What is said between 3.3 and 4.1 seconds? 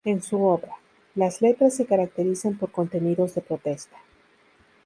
de protesta.